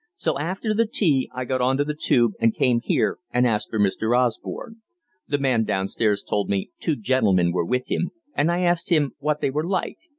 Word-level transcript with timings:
"So 0.15 0.39
after 0.39 0.73
tea 0.83 1.29
I 1.31 1.45
got 1.45 1.61
on 1.61 1.77
to 1.77 1.83
the 1.83 1.93
tube 1.93 2.31
and 2.39 2.55
came 2.55 2.81
here 2.83 3.19
and 3.31 3.45
asked 3.45 3.69
for 3.69 3.79
Mr. 3.79 4.17
Osborne. 4.17 4.77
The 5.27 5.37
man 5.37 5.63
downstairs 5.63 6.23
told 6.27 6.49
me 6.49 6.71
'two 6.79 6.95
gentlemen 6.95 7.51
were 7.51 7.65
with 7.65 7.91
him,' 7.91 8.09
and 8.33 8.51
I 8.51 8.61
asked 8.61 8.89
him 8.89 9.11
what 9.19 9.41
they 9.41 9.51
were 9.51 9.63
like. 9.67 9.99